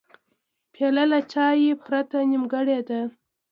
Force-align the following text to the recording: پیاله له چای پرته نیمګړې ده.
پیاله 0.73 1.03
له 1.11 1.19
چای 1.31 1.69
پرته 1.83 2.17
نیمګړې 2.31 2.79
ده. 2.87 3.01